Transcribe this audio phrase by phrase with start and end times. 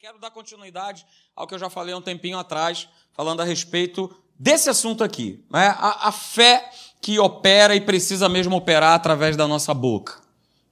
[0.00, 1.04] quero dar continuidade
[1.36, 5.44] ao que eu já falei um tempinho atrás, falando a respeito desse assunto aqui.
[5.50, 5.76] Né?
[5.78, 6.70] A, a fé
[7.02, 10.14] que opera e precisa mesmo operar através da nossa boca.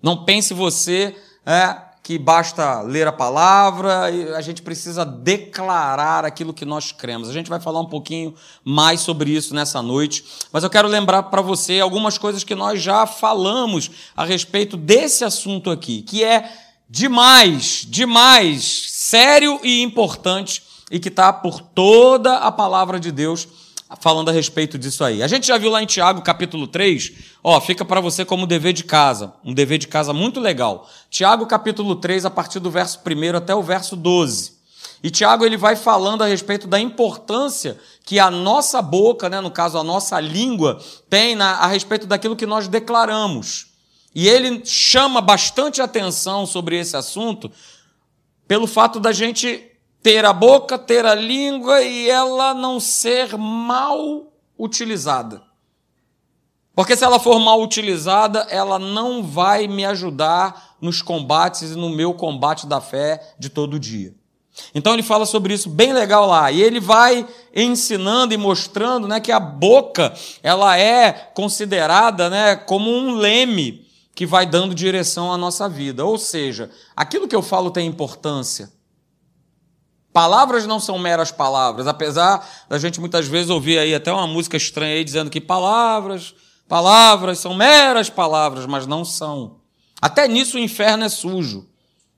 [0.03, 1.15] Não pense você
[1.45, 4.05] é, que basta ler a palavra,
[4.35, 7.29] a gente precisa declarar aquilo que nós cremos.
[7.29, 8.35] A gente vai falar um pouquinho
[8.65, 12.81] mais sobre isso nessa noite, mas eu quero lembrar para você algumas coisas que nós
[12.81, 16.51] já falamos a respeito desse assunto aqui, que é
[16.89, 23.49] demais, demais sério e importante e que está por toda a palavra de Deus
[24.01, 25.23] falando a respeito disso aí.
[25.23, 27.13] A gente já viu lá em Tiago, capítulo 3,
[27.43, 30.87] ó, fica para você como dever de casa, um dever de casa muito legal.
[31.09, 34.59] Tiago, capítulo 3, a partir do verso 1 até o verso 12.
[35.03, 39.51] E Tiago ele vai falando a respeito da importância que a nossa boca, né, no
[39.51, 40.79] caso a nossa língua,
[41.09, 43.69] tem na, a respeito daquilo que nós declaramos.
[44.15, 47.51] E ele chama bastante atenção sobre esse assunto,
[48.49, 49.71] pelo fato da gente
[50.03, 55.43] ter a boca, ter a língua e ela não ser mal utilizada.
[56.75, 61.91] Porque se ela for mal utilizada, ela não vai me ajudar nos combates e no
[61.91, 64.15] meu combate da fé de todo dia.
[64.75, 66.51] Então ele fala sobre isso bem legal lá.
[66.51, 72.91] E ele vai ensinando e mostrando né, que a boca ela é considerada né, como
[72.91, 73.88] um leme
[74.19, 76.05] que vai dando direção à nossa vida.
[76.05, 78.69] Ou seja, aquilo que eu falo tem importância.
[80.13, 84.57] Palavras não são meras palavras, apesar da gente muitas vezes ouvir aí até uma música
[84.57, 86.35] estranha aí dizendo que palavras,
[86.67, 89.61] palavras são meras palavras, mas não são.
[90.03, 91.69] Até nisso o inferno é sujo.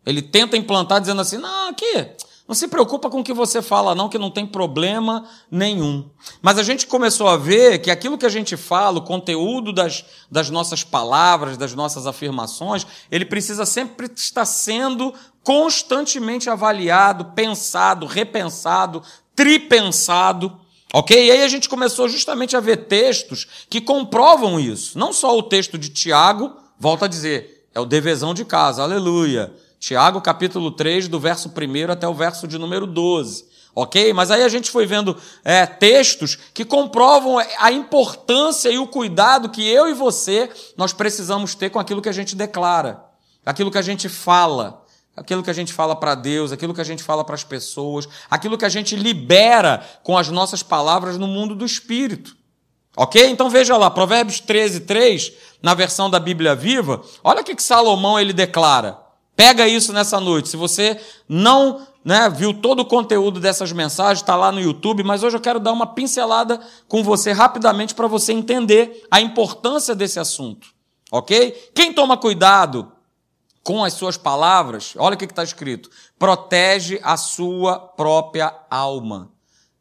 [0.06, 2.12] Ele tenta implantar dizendo assim: não, aqui,
[2.50, 6.10] não se preocupa com o que você fala, não, que não tem problema nenhum.
[6.42, 10.04] Mas a gente começou a ver que aquilo que a gente fala, o conteúdo das,
[10.28, 19.00] das nossas palavras, das nossas afirmações, ele precisa sempre estar sendo constantemente avaliado, pensado, repensado,
[19.36, 20.58] tripensado.
[20.92, 21.24] Ok?
[21.24, 24.98] E aí a gente começou justamente a ver textos que comprovam isso.
[24.98, 29.54] Não só o texto de Tiago, volta a dizer, é o devezão de casa, aleluia.
[29.80, 33.46] Tiago, capítulo 3, do verso 1 até o verso de número 12.
[33.74, 34.12] Ok?
[34.12, 39.48] Mas aí a gente foi vendo é, textos que comprovam a importância e o cuidado
[39.48, 43.02] que eu e você nós precisamos ter com aquilo que a gente declara,
[43.46, 44.84] aquilo que a gente fala,
[45.16, 48.06] aquilo que a gente fala para Deus, aquilo que a gente fala para as pessoas,
[48.30, 52.36] aquilo que a gente libera com as nossas palavras no mundo do espírito.
[52.94, 53.24] Ok?
[53.30, 55.32] Então veja lá, Provérbios 13, 3,
[55.62, 59.09] na versão da Bíblia Viva, olha o que Salomão ele declara.
[59.40, 60.50] Pega isso nessa noite.
[60.50, 65.22] Se você não né, viu todo o conteúdo dessas mensagens, está lá no YouTube, mas
[65.22, 70.20] hoje eu quero dar uma pincelada com você rapidamente para você entender a importância desse
[70.20, 70.68] assunto.
[71.10, 71.70] Ok?
[71.74, 72.92] Quem toma cuidado
[73.64, 79.30] com as suas palavras, olha o que está escrito: protege a sua própria alma.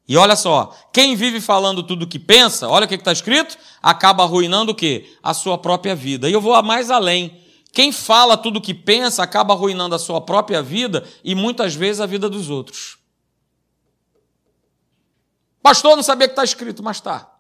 [0.08, 3.58] E olha só, quem vive falando tudo o que pensa, olha o que está escrito,
[3.84, 5.18] acaba arruinando o quê?
[5.22, 6.30] A sua própria vida.
[6.30, 7.49] E eu vou mais além.
[7.72, 12.02] Quem fala tudo o que pensa acaba arruinando a sua própria vida e muitas vezes
[12.02, 12.97] a vida dos outros.
[15.62, 17.31] Pastor, não sabia que está escrito, mas está.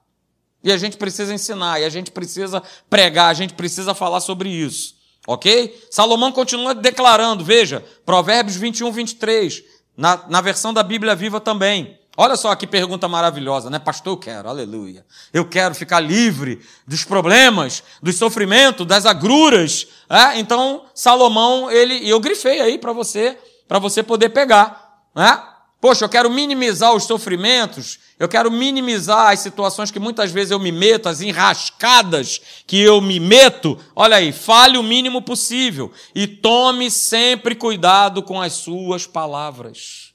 [0.63, 4.49] E a gente precisa ensinar, e a gente precisa pregar, a gente precisa falar sobre
[4.49, 4.95] isso.
[5.27, 5.87] Ok?
[5.89, 9.63] Salomão continua declarando, veja, Provérbios 21, 23,
[9.95, 11.98] na, na versão da Bíblia Viva também.
[12.17, 13.79] Olha só que pergunta maravilhosa, né?
[13.79, 15.05] Pastor, eu quero, aleluia.
[15.31, 19.87] Eu quero ficar livre dos problemas, dos sofrimentos, das agruras.
[20.09, 20.37] É?
[20.39, 23.37] Então, Salomão, ele, eu grifei aí para você,
[23.67, 25.01] para você poder pegar.
[25.15, 25.41] Né?
[25.79, 30.59] Poxa, eu quero minimizar os sofrimentos, eu quero minimizar as situações que muitas vezes eu
[30.59, 33.79] me meto, as enrascadas que eu me meto.
[33.95, 40.08] Olha aí, fale o mínimo possível e tome sempre cuidado com as suas palavras.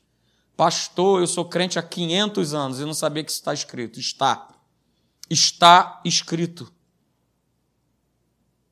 [0.56, 3.98] Pastor, eu sou crente há 500 anos e não sabia que isso está escrito.
[3.98, 4.48] Está.
[5.28, 6.72] Está escrito.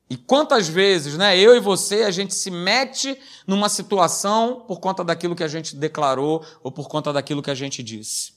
[0.09, 3.17] E quantas vezes, né, eu e você, a gente se mete
[3.47, 7.55] numa situação por conta daquilo que a gente declarou ou por conta daquilo que a
[7.55, 8.33] gente disse.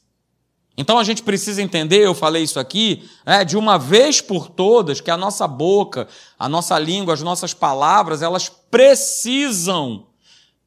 [0.74, 5.00] Então a gente precisa entender, eu falei isso aqui, né, de uma vez por todas,
[5.00, 6.08] que a nossa boca,
[6.38, 10.06] a nossa língua, as nossas palavras, elas precisam,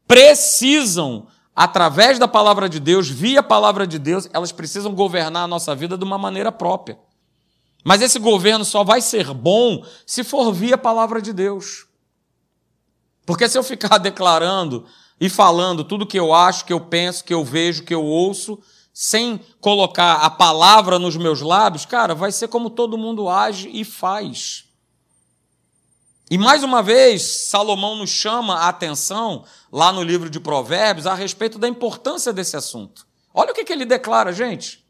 [0.07, 1.27] precisam
[1.59, 5.97] através da palavra de Deus, via palavra de Deus, elas precisam governar a nossa vida
[5.97, 6.97] de uma maneira própria.
[7.83, 11.85] Mas esse governo só vai ser bom se for via palavra de Deus.
[13.25, 14.85] Porque se eu ficar declarando
[15.19, 18.57] e falando tudo que eu acho, que eu penso, que eu vejo, que eu ouço,
[18.93, 23.83] sem colocar a palavra nos meus lábios, cara, vai ser como todo mundo age e
[23.83, 24.68] faz.
[26.29, 31.15] E mais uma vez, Salomão nos chama a atenção, lá no livro de Provérbios, a
[31.15, 33.07] respeito da importância desse assunto.
[33.33, 34.85] Olha o que, que ele declara, gente.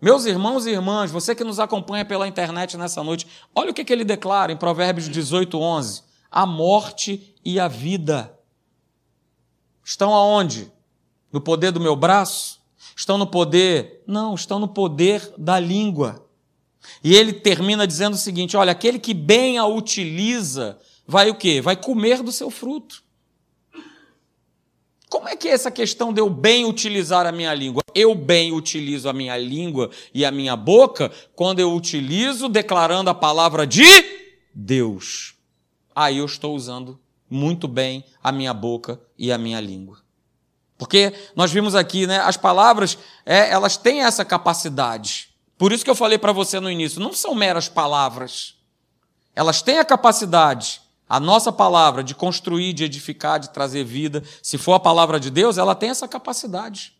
[0.00, 3.84] Meus irmãos e irmãs, você que nos acompanha pela internet nessa noite, olha o que,
[3.84, 6.02] que ele declara em Provérbios 18, 11.
[6.30, 8.34] A morte e a vida
[9.84, 10.72] estão aonde?
[11.30, 12.60] No poder do meu braço?
[12.96, 14.02] Estão no poder?
[14.06, 16.23] Não, estão no poder da língua.
[17.02, 21.60] E ele termina dizendo o seguinte: olha, aquele que bem a utiliza, vai o quê?
[21.60, 23.02] Vai comer do seu fruto.
[25.08, 27.82] Como é que é essa questão de eu bem utilizar a minha língua?
[27.94, 33.14] Eu bem utilizo a minha língua e a minha boca quando eu utilizo declarando a
[33.14, 33.84] palavra de
[34.52, 35.34] Deus.
[35.94, 36.98] Aí eu estou usando
[37.30, 39.98] muito bem a minha boca e a minha língua.
[40.76, 45.33] Porque nós vimos aqui, né, as palavras, é, elas têm essa capacidade.
[45.64, 48.54] Por isso que eu falei para você no início, não são meras palavras.
[49.34, 54.22] Elas têm a capacidade, a nossa palavra, de construir, de edificar, de trazer vida.
[54.42, 56.94] Se for a palavra de Deus, ela tem essa capacidade.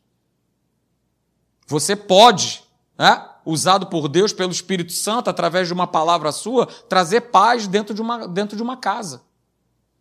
[1.67, 2.65] Você pode,
[2.97, 7.95] né, usado por Deus, pelo Espírito Santo, através de uma palavra sua, trazer paz dentro
[7.95, 9.21] de uma, dentro de uma casa,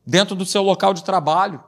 [0.08, 1.62] dentro do seu local de trabalho.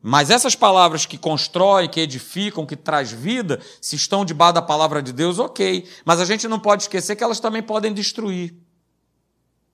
[0.00, 5.02] Mas essas palavras que constroem, que edificam, que traz vida, se estão debaixo da palavra
[5.02, 5.88] de Deus, ok.
[6.04, 8.54] Mas a gente não pode esquecer que elas também podem destruir.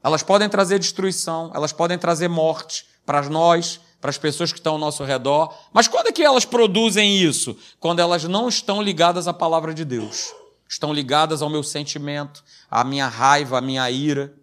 [0.03, 4.75] Elas podem trazer destruição, elas podem trazer morte para nós, para as pessoas que estão
[4.75, 5.55] ao nosso redor.
[5.73, 7.57] Mas quando é que elas produzem isso?
[7.79, 10.33] Quando elas não estão ligadas à palavra de Deus.
[10.69, 14.35] Estão ligadas ao meu sentimento, à minha raiva, à minha ira.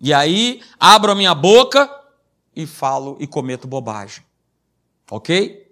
[0.00, 1.88] E aí, abro a minha boca
[2.54, 4.24] e falo e cometo bobagem.
[5.10, 5.62] Ok?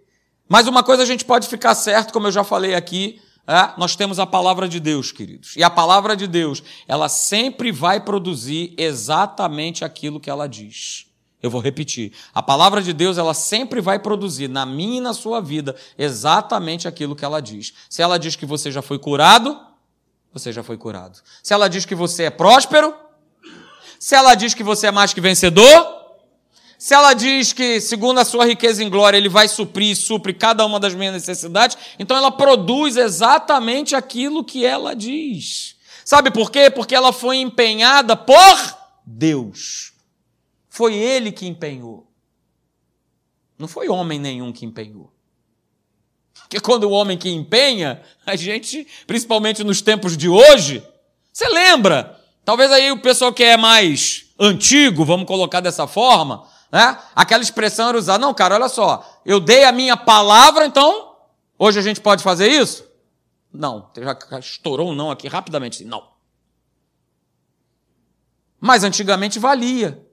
[0.49, 3.97] Mas uma coisa a gente pode ficar certo, como eu já falei aqui, é, nós
[3.97, 5.57] temos a palavra de Deus, queridos.
[5.57, 11.07] E a palavra de Deus, ela sempre vai produzir exatamente aquilo que ela diz.
[11.43, 12.13] Eu vou repetir.
[12.35, 16.87] A palavra de Deus, ela sempre vai produzir na minha e na sua vida exatamente
[16.87, 17.73] aquilo que ela diz.
[17.89, 19.59] Se ela diz que você já foi curado,
[20.33, 21.19] você já foi curado.
[21.43, 22.95] Se ela diz que você é próspero,
[23.99, 26.00] se ela diz que você é mais que vencedor,
[26.81, 30.33] se ela diz que, segundo a sua riqueza em glória, ele vai suprir e supre
[30.33, 35.77] cada uma das minhas necessidades, então ela produz exatamente aquilo que ela diz.
[36.07, 36.71] Sabe por quê?
[36.71, 39.93] Porque ela foi empenhada por Deus.
[40.71, 42.11] Foi ele que empenhou.
[43.59, 45.13] Não foi homem nenhum que empenhou.
[46.33, 50.83] Porque quando o homem que empenha, a gente, principalmente nos tempos de hoje,
[51.31, 52.19] você lembra?
[52.43, 56.99] Talvez aí o pessoal que é mais antigo, vamos colocar dessa forma, né?
[57.15, 61.17] Aquela expressão era usada, não, cara, olha só, eu dei a minha palavra, então
[61.59, 62.85] hoje a gente pode fazer isso?
[63.53, 66.09] Não, já estourou um não aqui rapidamente, não.
[68.61, 70.07] Mas antigamente valia.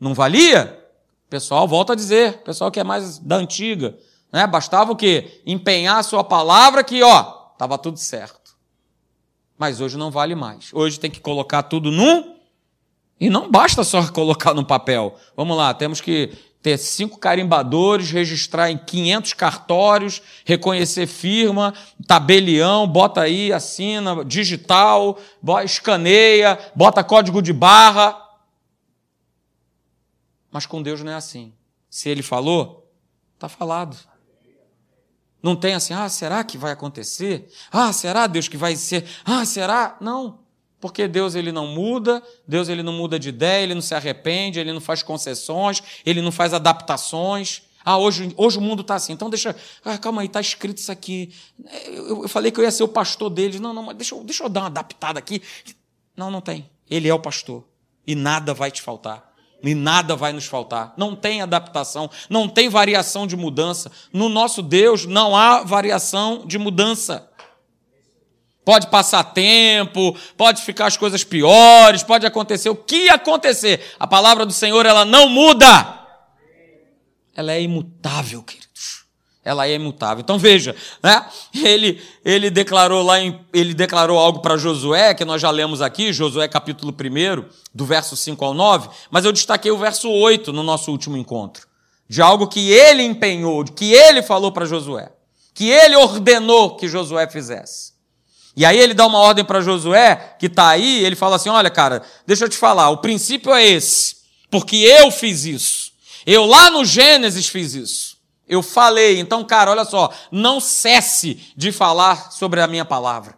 [0.00, 0.84] Não valia?
[1.30, 3.96] Pessoal, volta a dizer, pessoal que é mais da antiga,
[4.32, 4.46] né?
[4.46, 5.42] Bastava o quê?
[5.46, 8.56] Empenhar a sua palavra que, ó, estava tudo certo.
[9.56, 10.70] Mas hoje não vale mais.
[10.72, 12.37] Hoje tem que colocar tudo num
[13.20, 15.16] e não basta só colocar no papel.
[15.36, 21.72] Vamos lá, temos que ter cinco carimbadores, registrar em 500 cartórios, reconhecer firma,
[22.06, 25.18] tabelião, bota aí, assina, digital,
[25.64, 28.20] escaneia, bota código de barra.
[30.50, 31.52] Mas com Deus não é assim.
[31.88, 32.92] Se ele falou,
[33.34, 33.96] está falado.
[35.40, 37.48] Não tem assim, ah, será que vai acontecer?
[37.70, 39.08] Ah, será Deus que vai ser?
[39.24, 39.96] Ah, será?
[40.00, 40.40] Não.
[40.80, 44.60] Porque Deus ele não muda, Deus ele não muda de ideia, ele não se arrepende,
[44.60, 47.62] ele não faz concessões, ele não faz adaptações.
[47.84, 49.56] Ah, hoje, hoje o mundo está assim, então deixa.
[49.84, 51.34] Ah, calma aí, está escrito isso aqui.
[51.86, 53.60] Eu, eu, falei que eu ia ser o pastor deles.
[53.60, 55.42] Não, não, mas deixa, deixa eu dar uma adaptada aqui.
[56.16, 56.68] Não, não tem.
[56.88, 57.64] Ele é o pastor.
[58.06, 59.28] E nada vai te faltar.
[59.62, 60.94] E nada vai nos faltar.
[60.96, 63.90] Não tem adaptação, não tem variação de mudança.
[64.12, 67.28] No nosso Deus não há variação de mudança.
[68.68, 73.80] Pode passar tempo, pode ficar as coisas piores, pode acontecer o que acontecer.
[73.98, 76.06] A palavra do Senhor, ela não muda.
[77.34, 79.06] Ela é imutável, queridos.
[79.42, 80.20] Ela é imutável.
[80.20, 81.26] Então veja, né?
[81.54, 86.12] Ele ele declarou lá em, ele declarou algo para Josué, que nós já lemos aqui,
[86.12, 90.62] Josué capítulo 1, do verso 5 ao 9, mas eu destaquei o verso 8 no
[90.62, 91.66] nosso último encontro,
[92.06, 95.10] de algo que ele empenhou, que ele falou para Josué,
[95.54, 97.96] que ele ordenou que Josué fizesse.
[98.58, 101.70] E aí ele dá uma ordem para Josué, que está aí, ele fala assim: olha,
[101.70, 104.16] cara, deixa eu te falar, o princípio é esse,
[104.50, 105.92] porque eu fiz isso.
[106.26, 108.16] Eu lá no Gênesis fiz isso.
[108.48, 113.36] Eu falei, então, cara, olha só, não cesse de falar sobre a minha palavra.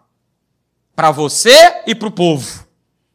[0.96, 2.66] Para você e para o povo.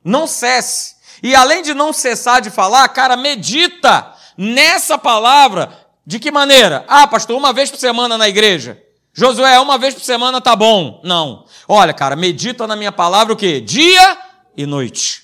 [0.03, 0.97] Não cesse.
[1.23, 5.75] E além de não cessar de falar, cara, medita nessa palavra.
[6.05, 6.85] De que maneira?
[6.87, 8.79] Ah, pastor, uma vez por semana na igreja.
[9.17, 10.99] Josué, uma vez por semana tá bom.
[11.01, 11.45] Não.
[11.69, 13.61] Olha, cara, medita na minha palavra o quê?
[13.61, 14.17] Dia
[14.57, 15.23] e noite.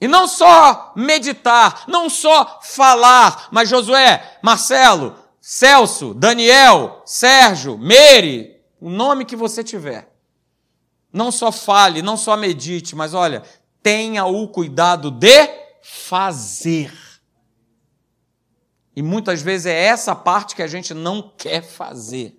[0.00, 8.90] E não só meditar, não só falar, mas Josué, Marcelo, Celso, Daniel, Sérgio, Meire, o
[8.90, 10.12] nome que você tiver.
[11.12, 13.44] Não só fale, não só medite, mas olha,
[13.80, 15.48] tenha o cuidado de
[15.82, 16.92] fazer.
[18.94, 22.36] E muitas vezes é essa parte que a gente não quer fazer.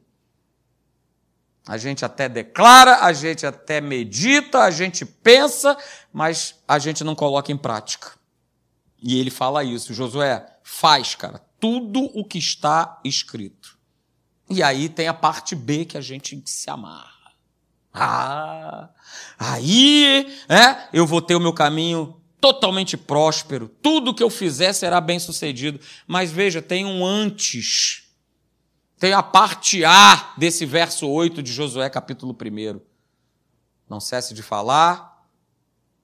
[1.68, 5.78] A gente até declara, a gente até medita, a gente pensa,
[6.14, 8.12] mas a gente não coloca em prática.
[9.02, 13.78] E ele fala isso, Josué, faz, cara, tudo o que está escrito.
[14.50, 17.34] E aí tem a parte B que a gente se amarra.
[17.94, 18.90] Ah,
[19.38, 25.02] aí é, eu vou ter o meu caminho totalmente próspero, tudo que eu fizer será
[25.02, 25.82] bem sucedido.
[26.06, 28.07] Mas veja, tem um antes
[29.00, 32.80] tem a parte A desse verso 8 de Josué, capítulo 1.
[33.88, 35.24] Não cesse de falar,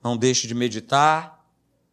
[0.02, 1.44] não deixe de meditar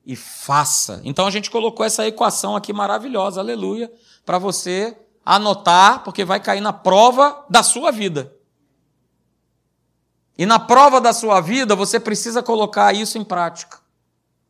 [0.05, 1.01] e faça.
[1.05, 3.91] Então a gente colocou essa equação aqui maravilhosa, aleluia,
[4.25, 8.35] para você anotar, porque vai cair na prova da sua vida.
[10.37, 13.79] E na prova da sua vida, você precisa colocar isso em prática.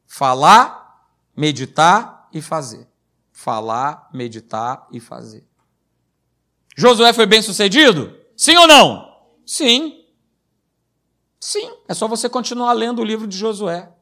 [0.06, 1.04] Falar,
[1.36, 2.88] meditar e fazer.
[3.32, 5.49] Falar, meditar e fazer.
[6.80, 8.16] Josué foi bem sucedido?
[8.34, 9.14] Sim ou não?
[9.44, 10.02] Sim.
[11.38, 11.70] Sim.
[11.86, 13.92] É só você continuar lendo o livro de Josué.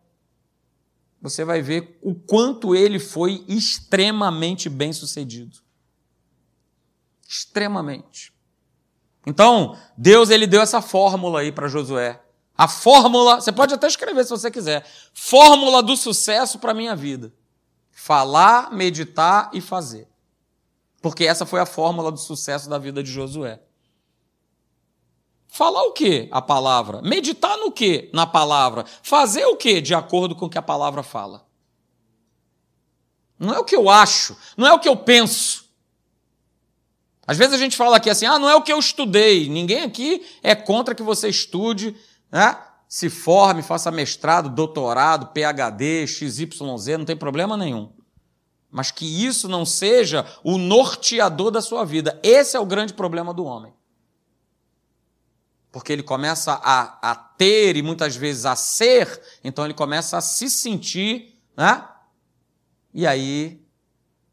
[1.21, 5.59] Você vai ver o quanto ele foi extremamente bem sucedido.
[7.29, 8.33] Extremamente.
[9.27, 12.23] Então, Deus ele deu essa fórmula aí para Josué.
[12.57, 14.87] A fórmula, você pode até escrever se você quiser.
[15.13, 17.33] Fórmula do sucesso para minha vida.
[17.91, 20.08] Falar, meditar e fazer.
[21.01, 23.61] Porque essa foi a fórmula do sucesso da vida de Josué.
[25.47, 26.29] Falar o que?
[26.31, 27.01] A palavra.
[27.03, 28.11] Meditar no que?
[28.13, 28.85] Na palavra.
[29.03, 29.81] Fazer o que?
[29.81, 31.47] De acordo com o que a palavra fala.
[33.39, 35.67] Não é o que eu acho, não é o que eu penso.
[37.25, 39.49] Às vezes a gente fala aqui assim, ah, não é o que eu estudei.
[39.49, 41.97] Ninguém aqui é contra que você estude,
[42.33, 42.61] né?
[42.89, 47.93] se forme, faça mestrado, doutorado, PhD, XYZ, não tem problema nenhum
[48.71, 52.19] mas que isso não seja o norteador da sua vida.
[52.23, 53.73] Esse é o grande problema do homem.
[55.71, 60.21] Porque ele começa a, a ter e muitas vezes a ser, então ele começa a
[60.21, 61.87] se sentir, né?
[62.93, 63.63] E aí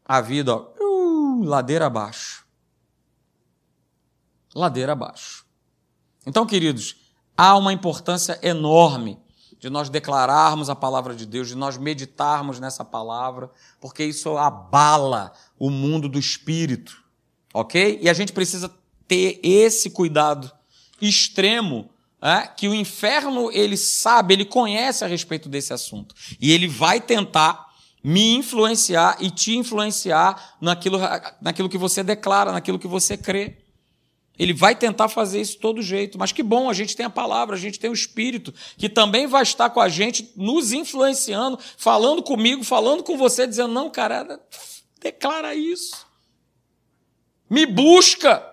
[0.04, 2.46] a vida, ó, uh, ladeira abaixo.
[4.54, 5.44] Ladeira abaixo.
[6.24, 6.96] Então, queridos,
[7.36, 9.20] há uma importância enorme
[9.58, 15.32] de nós declararmos a palavra de Deus, de nós meditarmos nessa palavra, porque isso abala
[15.58, 17.02] o mundo do espírito,
[17.52, 17.98] ok?
[18.02, 18.72] E a gente precisa
[19.08, 20.50] ter esse cuidado
[21.00, 26.66] extremo é, que o inferno ele sabe, ele conhece a respeito desse assunto e ele
[26.66, 27.66] vai tentar
[28.02, 30.98] me influenciar e te influenciar naquilo,
[31.40, 33.58] naquilo que você declara, naquilo que você crê.
[34.38, 37.10] Ele vai tentar fazer isso de todo jeito, mas que bom, a gente tem a
[37.10, 41.58] palavra, a gente tem o Espírito, que também vai estar com a gente, nos influenciando,
[41.76, 44.40] falando comigo, falando com você, dizendo: não, cara,
[45.00, 46.06] declara isso.
[47.48, 48.44] Me busca.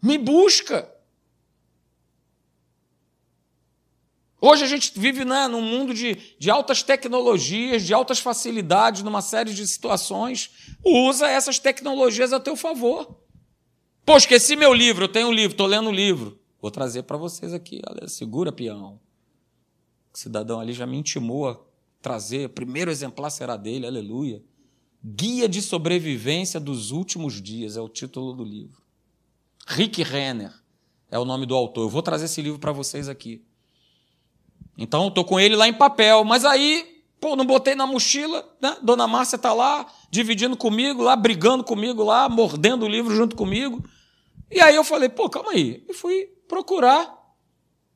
[0.00, 0.88] Me busca.
[4.42, 9.20] Hoje a gente vive né, num mundo de, de altas tecnologias, de altas facilidades, numa
[9.20, 10.50] série de situações.
[10.82, 13.19] Usa essas tecnologias a teu favor.
[14.04, 16.38] Pô, esqueci meu livro, eu tenho um livro, estou lendo um livro.
[16.60, 17.80] Vou trazer para vocês aqui.
[18.06, 19.00] Segura, peão.
[20.12, 21.60] O cidadão ali já me intimou a
[22.02, 22.46] trazer.
[22.46, 24.42] O primeiro exemplar será dele, aleluia.
[25.02, 28.82] Guia de Sobrevivência dos Últimos Dias é o título do livro.
[29.66, 30.52] Rick Renner
[31.10, 31.84] é o nome do autor.
[31.84, 33.42] Eu vou trazer esse livro para vocês aqui.
[34.76, 36.24] Então, estou com ele lá em papel.
[36.24, 36.89] Mas aí,
[37.20, 38.76] pô, não botei na mochila, né?
[38.82, 43.84] Dona Márcia está lá, dividindo comigo, lá, brigando comigo, lá, mordendo o livro junto comigo.
[44.50, 45.84] E aí eu falei, pô, calma aí.
[45.88, 47.14] E fui procurar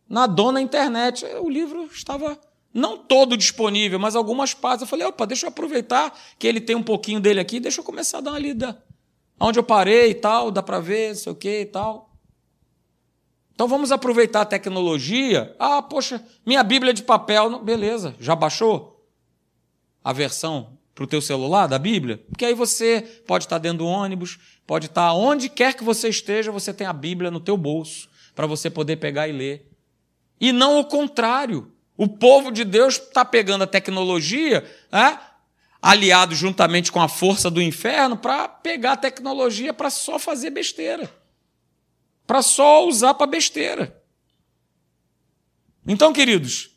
[0.08, 1.24] na dona internet.
[1.40, 2.38] O livro estava
[2.72, 4.82] não todo disponível, mas algumas partes.
[4.82, 7.84] Eu falei, opa, deixa eu aproveitar que ele tem um pouquinho dele aqui, deixa eu
[7.84, 8.84] começar a dar uma lida.
[9.40, 12.10] Onde eu parei e tal, dá para ver, não sei o que e tal.
[13.54, 15.56] Então vamos aproveitar a tecnologia.
[15.58, 18.93] Ah, poxa, minha Bíblia de papel, beleza, já baixou
[20.04, 22.22] a versão para o teu celular da Bíblia?
[22.28, 26.52] Porque aí você pode estar dentro do ônibus, pode estar onde quer que você esteja,
[26.52, 29.70] você tem a Bíblia no teu bolso para você poder pegar e ler.
[30.40, 31.72] E não o contrário.
[31.96, 35.18] O povo de Deus está pegando a tecnologia, né,
[35.80, 41.08] aliado juntamente com a força do inferno, para pegar a tecnologia para só fazer besteira.
[42.26, 44.02] Para só usar para besteira.
[45.86, 46.73] Então, queridos,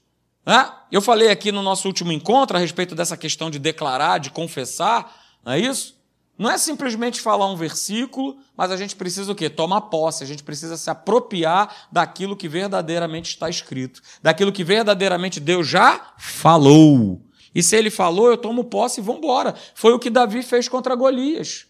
[0.89, 5.13] eu falei aqui no nosso último encontro a respeito dessa questão de declarar, de confessar,
[5.43, 5.97] não é isso?
[6.37, 9.49] Não é simplesmente falar um versículo, mas a gente precisa o quê?
[9.49, 15.39] Tomar posse, a gente precisa se apropriar daquilo que verdadeiramente está escrito, daquilo que verdadeiramente
[15.39, 17.21] Deus já falou.
[17.53, 19.55] E se ele falou, eu tomo posse e vou embora.
[19.73, 21.65] Foi o que Davi fez contra Golias.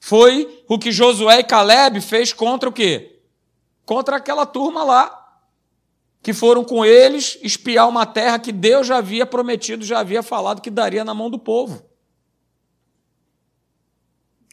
[0.00, 3.20] Foi o que Josué e Caleb fez contra o quê?
[3.84, 5.25] Contra aquela turma lá
[6.26, 10.60] que foram com eles espiar uma terra que Deus já havia prometido, já havia falado
[10.60, 11.84] que daria na mão do povo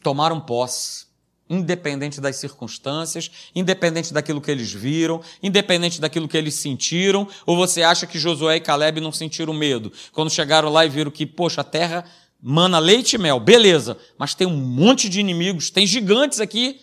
[0.00, 1.06] tomaram posse,
[1.50, 7.82] independente das circunstâncias, independente daquilo que eles viram, independente daquilo que eles sentiram, ou você
[7.82, 9.92] acha que Josué e Caleb não sentiram medo?
[10.12, 12.04] Quando chegaram lá e viram que, poxa, a terra
[12.40, 16.80] mana leite e mel, beleza, mas tem um monte de inimigos, tem gigantes aqui.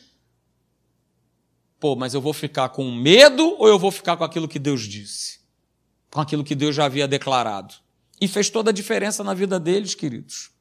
[1.82, 4.84] Pô, mas eu vou ficar com medo ou eu vou ficar com aquilo que Deus
[4.84, 5.42] disse?
[6.10, 7.74] Com aquilo que Deus já havia declarado?
[8.22, 10.52] E fez toda a diferença na vida deles, queridos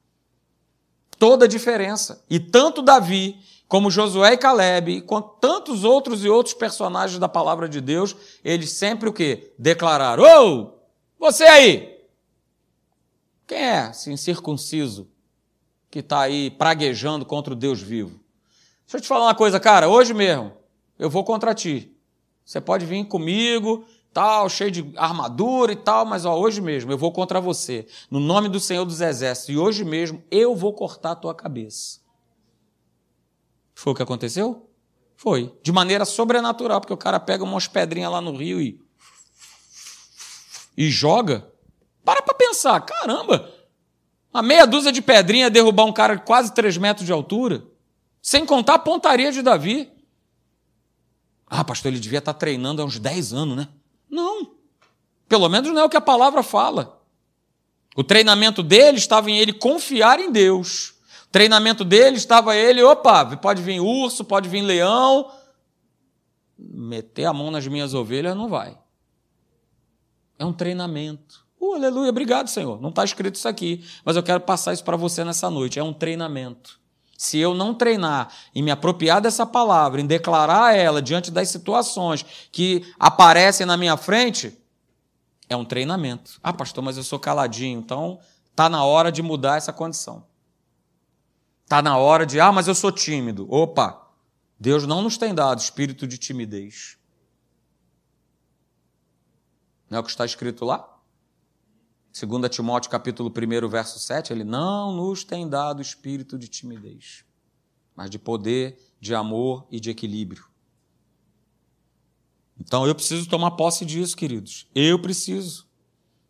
[1.20, 2.24] toda a diferença.
[2.28, 7.68] E tanto Davi, como Josué e Caleb, com tantos outros e outros personagens da palavra
[7.68, 9.52] de Deus, eles sempre o quê?
[9.56, 10.72] Declararam: Ô,
[11.18, 12.00] você aí!
[13.46, 15.08] Quem é assim, circunciso
[15.90, 18.18] que está aí praguejando contra o Deus vivo?
[18.86, 20.52] Deixa eu te falar uma coisa, cara, hoje mesmo
[21.00, 21.96] eu vou contra ti.
[22.44, 26.98] Você pode vir comigo, tal, cheio de armadura e tal, mas ó, hoje mesmo eu
[26.98, 31.12] vou contra você, no nome do Senhor dos Exércitos, e hoje mesmo eu vou cortar
[31.12, 32.00] a tua cabeça.
[33.74, 34.68] Foi o que aconteceu?
[35.16, 35.54] Foi.
[35.62, 38.78] De maneira sobrenatural, porque o cara pega umas pedrinhas lá no rio e.
[40.76, 41.50] e joga.
[42.04, 43.50] Para pra pensar, caramba!
[44.32, 47.64] Uma meia dúzia de pedrinha derrubar um cara de quase 3 metros de altura,
[48.20, 49.90] sem contar a pontaria de Davi.
[51.52, 53.68] Ah, pastor, ele devia estar treinando há uns 10 anos, né?
[54.08, 54.52] Não.
[55.28, 57.02] Pelo menos não é o que a palavra fala.
[57.96, 60.94] O treinamento dele estava em ele confiar em Deus.
[61.26, 65.30] O treinamento dele estava ele, opa, pode vir urso, pode vir leão.
[66.56, 68.78] Meter a mão nas minhas ovelhas não vai.
[70.38, 71.44] É um treinamento.
[71.60, 72.80] Uh, aleluia, obrigado, Senhor.
[72.80, 75.78] Não está escrito isso aqui, mas eu quero passar isso para você nessa noite.
[75.78, 76.79] É um treinamento.
[77.20, 82.24] Se eu não treinar em me apropriar dessa palavra, em declarar ela diante das situações
[82.50, 84.58] que aparecem na minha frente,
[85.46, 86.40] é um treinamento.
[86.42, 88.18] Ah, pastor, mas eu sou caladinho, então
[88.56, 90.24] tá na hora de mudar essa condição.
[91.68, 93.46] Tá na hora de, ah, mas eu sou tímido.
[93.52, 94.00] Opa,
[94.58, 96.96] Deus não nos tem dado espírito de timidez.
[99.90, 100.89] Não é o que está escrito lá?
[102.12, 107.24] 2 Timóteo capítulo 1, verso 7, ele não nos tem dado espírito de timidez,
[107.94, 110.44] mas de poder, de amor e de equilíbrio.
[112.58, 114.66] Então eu preciso tomar posse disso, queridos.
[114.74, 115.66] Eu preciso.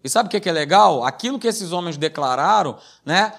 [0.03, 1.03] E sabe o que é legal?
[1.03, 3.39] Aquilo que esses homens declararam, né,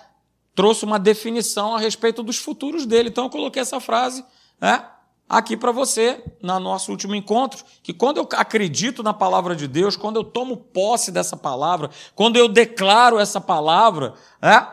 [0.53, 3.09] trouxe uma definição a respeito dos futuros dele.
[3.09, 4.25] Então eu coloquei essa frase,
[4.59, 4.90] né,
[5.31, 9.95] aqui para você, no nosso último encontro, que quando eu acredito na palavra de Deus,
[9.95, 14.67] quando eu tomo posse dessa palavra, quando eu declaro essa palavra, é,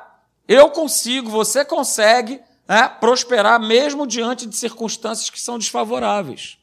[0.48, 6.58] eu consigo, você consegue é, prosperar mesmo diante de circunstâncias que são desfavoráveis.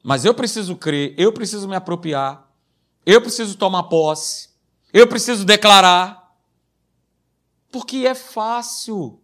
[0.00, 2.48] Mas eu preciso crer, eu preciso me apropriar,
[3.04, 4.50] eu preciso tomar posse,
[4.92, 6.32] eu preciso declarar,
[7.72, 9.20] porque é fácil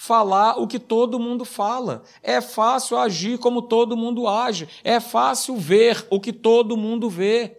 [0.00, 2.02] falar o que todo mundo fala.
[2.22, 4.66] É fácil agir como todo mundo age.
[4.82, 7.58] É fácil ver o que todo mundo vê.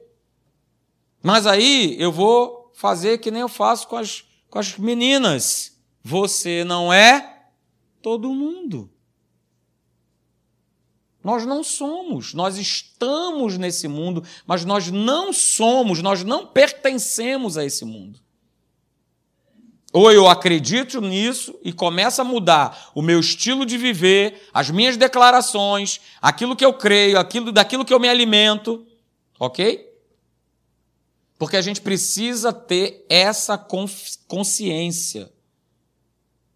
[1.21, 5.79] Mas aí eu vou fazer que nem eu faço com as, com as meninas.
[6.03, 7.45] Você não é
[8.01, 8.89] todo mundo.
[11.23, 17.63] Nós não somos, nós estamos nesse mundo, mas nós não somos, nós não pertencemos a
[17.63, 18.19] esse mundo.
[19.93, 24.95] Ou eu acredito nisso e começo a mudar o meu estilo de viver, as minhas
[24.95, 28.85] declarações, aquilo que eu creio, aquilo daquilo que eu me alimento,
[29.37, 29.89] ok?
[31.37, 33.57] Porque a gente precisa ter essa
[34.27, 35.29] consciência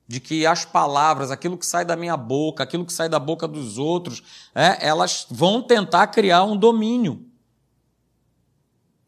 [0.08, 3.48] de que as palavras, aquilo que sai da minha boca, aquilo que sai da boca
[3.48, 7.26] dos outros, é, elas vão tentar criar um domínio.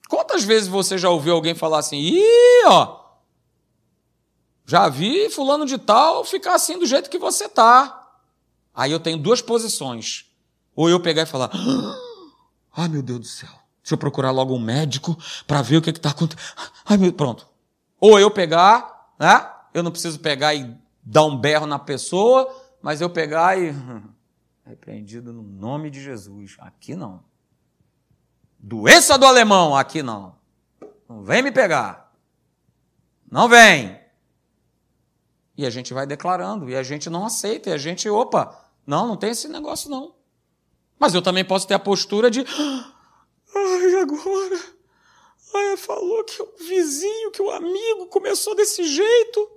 [0.09, 3.06] Quantas vezes você já ouviu alguém falar assim, ih, ó,
[4.67, 8.05] já vi fulano de tal ficar assim do jeito que você tá.
[8.75, 10.29] Aí eu tenho duas posições.
[10.75, 11.49] Ou eu pegar e falar:
[12.75, 13.49] Ai, meu Deus do céu.
[13.81, 16.45] Deixa eu procurar logo um médico para ver o que está acontecendo.
[16.85, 17.47] Ai, meu, pronto.
[17.97, 19.49] Ou eu pegar, né?
[19.73, 23.73] Eu não preciso pegar e dar um berro na pessoa, mas eu pegar e.
[24.65, 26.57] Repreendido no nome de Jesus.
[26.59, 27.23] Aqui não.
[28.59, 30.35] Doença do alemão, aqui não.
[31.07, 32.11] Não vem me pegar.
[33.31, 34.06] Não vem.
[35.57, 39.07] E a gente vai declarando, e a gente não aceita, e a gente, opa, não,
[39.07, 40.15] não tem esse negócio não.
[40.99, 42.45] Mas eu também posso ter a postura de.
[43.55, 44.59] Ai, agora?
[45.55, 49.49] Ai, falou que o vizinho, que o amigo começou desse jeito.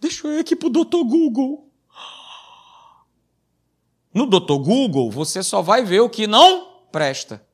[0.00, 1.70] Deixa eu ir aqui pro doutor Google.
[4.12, 7.46] No doutor Google, você só vai ver o que não presta.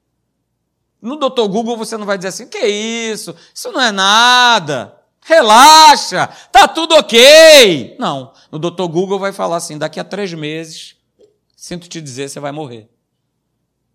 [1.02, 3.34] No doutor Google, você não vai dizer assim: que isso?
[3.52, 4.93] Isso não é nada.
[5.26, 7.96] Relaxa, tá tudo ok.
[7.98, 8.34] Não.
[8.52, 10.96] No doutor Google vai falar assim: daqui a três meses,
[11.56, 12.90] sinto te dizer, você vai morrer.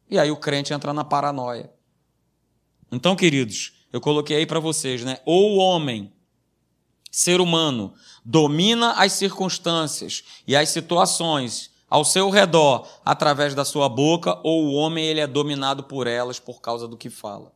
[0.09, 1.71] E aí o crente entra na paranoia.
[2.91, 5.19] Então, queridos, eu coloquei aí para vocês, né?
[5.23, 6.11] Ou o homem,
[7.11, 7.93] ser humano,
[8.25, 14.73] domina as circunstâncias e as situações ao seu redor através da sua boca, ou o
[14.73, 17.53] homem ele é dominado por elas por causa do que fala.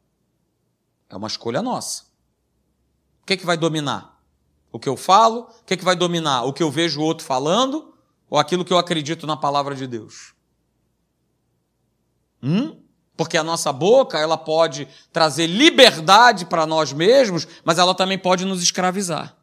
[1.10, 2.13] É uma escolha nossa.
[3.24, 4.20] O que, é que vai dominar?
[4.70, 5.42] O que eu falo?
[5.62, 6.44] O que, é que vai dominar?
[6.44, 7.94] O que eu vejo o outro falando?
[8.30, 10.34] Ou aquilo que eu acredito na palavra de Deus?
[12.42, 12.78] Hum?
[13.16, 18.44] Porque a nossa boca, ela pode trazer liberdade para nós mesmos, mas ela também pode
[18.44, 19.38] nos escravizar.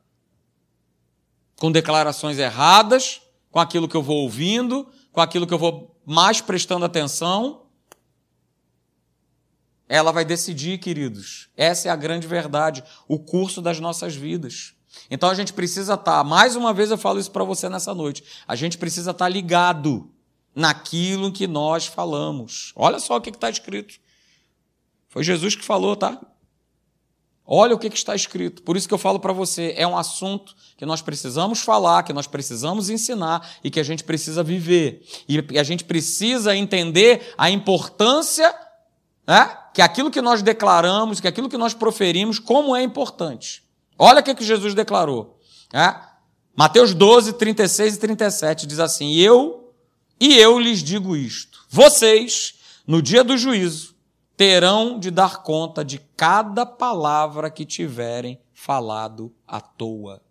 [1.56, 6.40] Com declarações erradas, com aquilo que eu vou ouvindo, com aquilo que eu vou mais
[6.40, 7.59] prestando atenção.
[9.90, 11.48] Ela vai decidir, queridos.
[11.56, 14.72] Essa é a grande verdade, o curso das nossas vidas.
[15.10, 17.92] Então a gente precisa estar, tá, mais uma vez eu falo isso para você nessa
[17.92, 20.08] noite, a gente precisa estar tá ligado
[20.54, 22.72] naquilo que nós falamos.
[22.76, 23.94] Olha só o que está escrito.
[25.08, 26.20] Foi Jesus que falou, tá?
[27.44, 28.62] Olha o que, está escrito.
[28.62, 32.12] Por isso que eu falo para você, é um assunto que nós precisamos falar, que
[32.12, 35.04] nós precisamos ensinar e que a gente precisa viver.
[35.28, 38.54] E a gente precisa entender a importância,
[39.26, 39.56] né?
[39.72, 43.62] Que aquilo que nós declaramos, que aquilo que nós proferimos, como é importante.
[43.98, 45.38] Olha o que, que Jesus declarou.
[45.72, 46.00] Né?
[46.56, 49.72] Mateus 12, 36 e 37 diz assim: Eu
[50.18, 52.54] e eu lhes digo isto: vocês,
[52.86, 53.94] no dia do juízo,
[54.36, 60.22] terão de dar conta de cada palavra que tiverem falado à toa.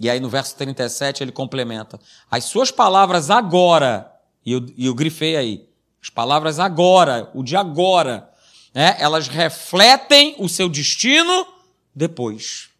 [0.00, 1.98] E aí no verso 37 ele complementa:
[2.30, 4.10] as suas palavras agora,
[4.44, 5.69] e eu, e eu grifei aí,
[6.02, 8.30] as palavras agora, o de agora,
[8.74, 11.46] né, elas refletem o seu destino
[11.94, 12.70] depois.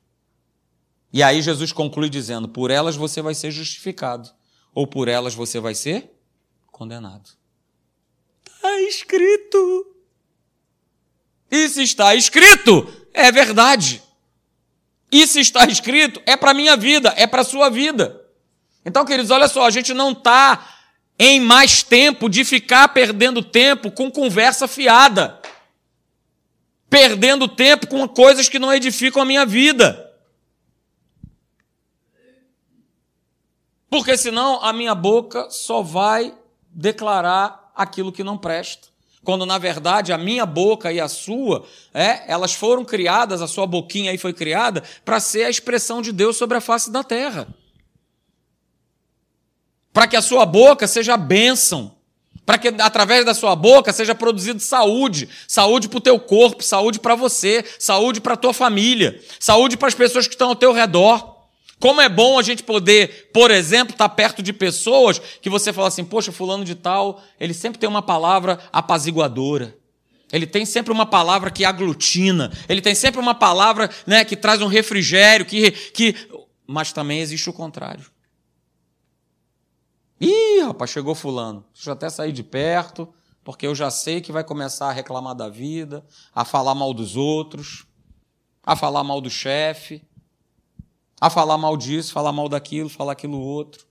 [1.13, 4.31] E aí Jesus conclui dizendo: por elas você vai ser justificado
[4.75, 6.11] ou por elas você vai ser
[6.71, 7.31] condenado.
[8.47, 9.87] Está escrito.
[11.51, 14.01] Se está escrito, é verdade.
[15.13, 18.25] Se está escrito, é para minha vida, é para sua vida.
[18.85, 20.70] Então, queridos, olha só, a gente não está
[21.23, 25.39] em mais tempo de ficar perdendo tempo com conversa fiada,
[26.89, 30.11] perdendo tempo com coisas que não edificam a minha vida.
[33.91, 36.35] Porque senão a minha boca só vai
[36.71, 38.89] declarar aquilo que não presta.
[39.23, 43.67] Quando na verdade a minha boca e a sua, é, elas foram criadas, a sua
[43.67, 47.47] boquinha aí foi criada para ser a expressão de Deus sobre a face da terra.
[49.93, 51.95] Para que a sua boca seja bênção,
[52.47, 56.99] para que através da sua boca seja produzido saúde, saúde para o teu corpo, saúde
[56.99, 60.73] para você, saúde para a tua família, saúde para as pessoas que estão ao teu
[60.73, 61.39] redor.
[61.79, 65.89] Como é bom a gente poder, por exemplo, estar perto de pessoas que você fala
[65.89, 69.75] assim, poxa, fulano de tal, ele sempre tem uma palavra apaziguadora.
[70.33, 72.53] Ele tem sempre uma palavra que aglutina.
[72.69, 76.15] Ele tem sempre uma palavra né, que traz um refrigério, que, que.
[76.67, 78.05] Mas também existe o contrário.
[80.21, 81.65] Ih, rapaz, chegou fulano.
[81.73, 83.09] Deixa eu até sair de perto,
[83.43, 86.05] porque eu já sei que vai começar a reclamar da vida,
[86.35, 87.87] a falar mal dos outros,
[88.63, 90.03] a falar mal do chefe
[91.21, 93.85] a falar mal disso, falar mal daquilo, falar aquilo outro.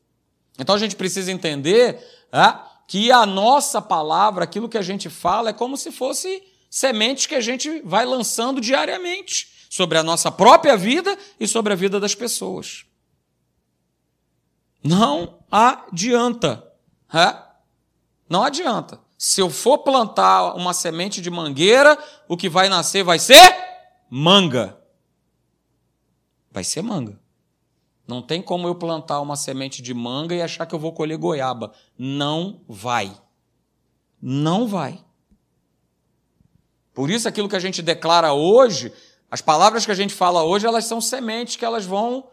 [0.57, 5.51] Então a gente precisa entender é, que a nossa palavra, aquilo que a gente fala,
[5.51, 10.75] é como se fosse sementes que a gente vai lançando diariamente sobre a nossa própria
[10.75, 12.85] vida e sobre a vida das pessoas.
[14.83, 16.65] Não adianta.
[17.13, 17.35] É?
[18.29, 18.99] Não adianta.
[19.17, 23.57] Se eu for plantar uma semente de mangueira, o que vai nascer vai ser
[24.09, 24.79] manga
[26.51, 27.19] vai ser manga.
[28.07, 31.17] Não tem como eu plantar uma semente de manga e achar que eu vou colher
[31.17, 31.71] goiaba.
[31.97, 33.15] Não vai.
[34.21, 35.03] Não vai.
[36.93, 38.91] Por isso, aquilo que a gente declara hoje,
[39.29, 42.27] as palavras que a gente fala hoje, elas são sementes que elas vão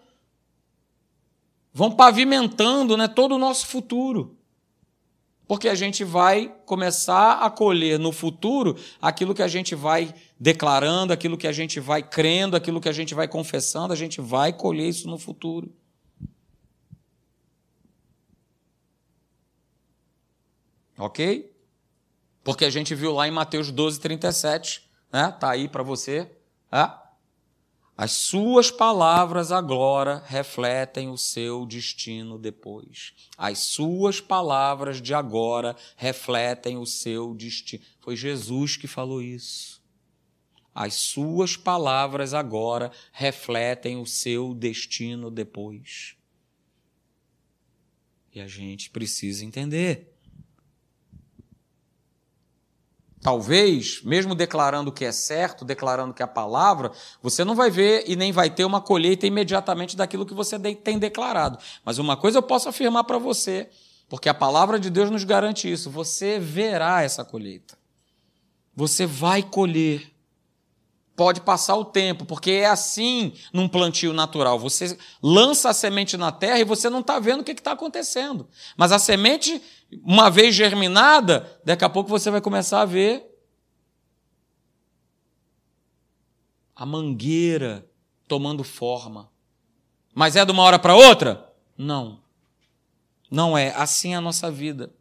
[1.77, 4.35] vão pavimentando né, todo o nosso futuro.
[5.47, 11.12] Porque a gente vai começar a colher no futuro aquilo que a gente vai declarando,
[11.12, 14.55] aquilo que a gente vai crendo, aquilo que a gente vai confessando, a gente vai
[14.55, 15.71] colher isso no futuro.
[20.97, 21.55] Ok?
[22.43, 25.31] Porque a gente viu lá em Mateus 12, 37, né?
[25.39, 26.31] Tá aí para você.
[26.73, 27.06] Né?
[27.97, 33.15] As suas palavras agora refletem o seu destino depois.
[33.39, 37.83] As suas palavras de agora refletem o seu destino.
[38.01, 39.83] Foi Jesus que falou isso.
[40.75, 46.17] As suas palavras agora refletem o seu destino depois.
[48.35, 50.16] E a gente precisa entender.
[53.27, 58.05] Talvez, mesmo declarando que é certo, declarando que é a palavra, você não vai ver
[58.07, 61.59] e nem vai ter uma colheita imediatamente daquilo que você tem declarado.
[61.85, 63.69] Mas uma coisa eu posso afirmar para você,
[64.09, 67.77] porque a palavra de Deus nos garante isso: você verá essa colheita.
[68.77, 70.09] Você vai colher.
[71.17, 74.57] Pode passar o tempo, porque é assim num plantio natural.
[74.57, 78.49] Você lança a semente na terra e você não está vendo o que está acontecendo.
[78.77, 79.61] Mas a semente
[80.03, 83.25] uma vez germinada, daqui a pouco você vai começar a ver
[86.75, 87.88] a mangueira
[88.29, 89.31] tomando forma.
[90.14, 91.53] Mas é de uma hora para outra?
[91.77, 92.20] Não.
[93.31, 93.75] Não é.
[93.75, 94.92] Assim é a nossa vida.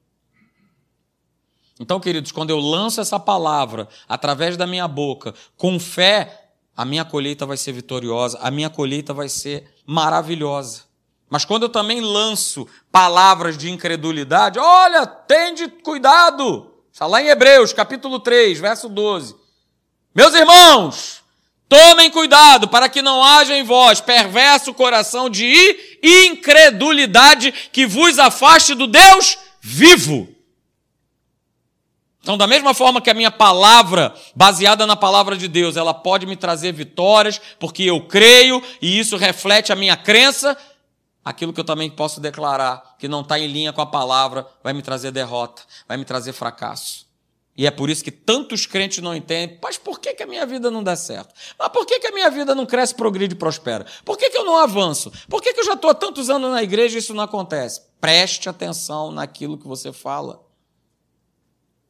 [1.79, 7.03] Então, queridos, quando eu lanço essa palavra através da minha boca, com fé, a minha
[7.03, 10.83] colheita vai ser vitoriosa, a minha colheita vai ser maravilhosa.
[11.29, 16.71] Mas quando eu também lanço palavras de incredulidade, olha, tende cuidado.
[16.91, 19.35] Está lá em Hebreus, capítulo 3, verso 12.
[20.13, 21.21] Meus irmãos,
[21.67, 28.73] tomem cuidado para que não haja em vós perverso coração de incredulidade que vos afaste
[28.73, 30.29] do Deus vivo.
[32.21, 36.25] Então, da mesma forma que a minha palavra, baseada na palavra de Deus, ela pode
[36.25, 40.57] me trazer vitórias, porque eu creio e isso reflete a minha crença,
[41.25, 44.71] aquilo que eu também posso declarar, que não está em linha com a palavra, vai
[44.73, 47.05] me trazer derrota, vai me trazer fracasso.
[47.57, 49.57] E é por isso que tantos crentes não entendem.
[49.63, 51.33] Mas por que, que a minha vida não dá certo?
[51.57, 53.85] Mas por que, que a minha vida não cresce, progride e prospera?
[54.03, 55.11] Por que, que eu não avanço?
[55.29, 57.81] Por que, que eu já estou há tantos anos na igreja e isso não acontece?
[57.99, 60.43] Preste atenção naquilo que você fala.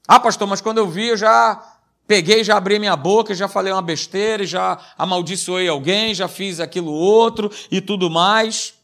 [0.08, 3.74] Ah, pastor, mas quando eu vi, eu já peguei, já abri minha boca, já falei
[3.74, 8.76] uma besteira, já amaldiçoei alguém, já fiz aquilo outro e tudo mais.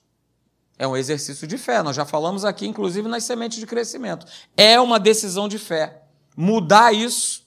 [0.82, 1.84] É um exercício de fé.
[1.84, 4.26] Nós já falamos aqui, inclusive, nas sementes de crescimento.
[4.58, 6.02] É uma decisão de fé.
[6.36, 7.46] Mudar isso.